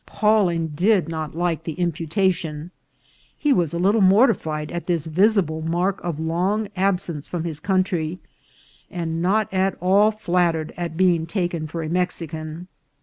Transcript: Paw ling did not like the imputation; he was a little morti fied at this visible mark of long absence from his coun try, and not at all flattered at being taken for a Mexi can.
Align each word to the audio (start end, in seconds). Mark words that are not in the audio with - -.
Paw 0.07 0.45
ling 0.45 0.69
did 0.69 1.07
not 1.07 1.35
like 1.37 1.63
the 1.63 1.73
imputation; 1.73 2.71
he 3.37 3.53
was 3.53 3.71
a 3.71 3.77
little 3.77 4.01
morti 4.01 4.33
fied 4.33 4.71
at 4.71 4.87
this 4.87 5.05
visible 5.05 5.61
mark 5.61 6.01
of 6.03 6.19
long 6.19 6.69
absence 6.75 7.27
from 7.27 7.43
his 7.43 7.59
coun 7.59 7.83
try, 7.83 8.17
and 8.89 9.21
not 9.21 9.47
at 9.53 9.77
all 9.79 10.09
flattered 10.09 10.73
at 10.75 10.97
being 10.97 11.27
taken 11.27 11.67
for 11.67 11.83
a 11.83 11.87
Mexi 11.87 12.27
can. 12.27 12.65